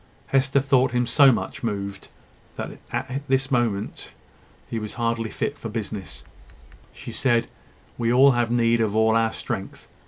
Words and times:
Hester 0.29 0.59
thought 0.59 0.93
him 0.93 1.05
so 1.05 1.31
much 1.31 1.61
moved, 1.61 2.07
that 2.55 2.69
he 2.69 2.71
was 2.71 2.79
at 2.91 3.21
this 3.27 3.51
moment 3.51 4.09
hardly 4.95 5.29
fit 5.29 5.59
for 5.59 5.69
business. 5.69 6.23
She 6.91 7.11
said: 7.11 7.45
"We 7.99 8.11
all 8.11 8.31
have 8.31 8.49
need 8.49 8.81
of 8.81 8.95
all 8.95 9.15
our 9.15 9.31
strength. 9.31 9.87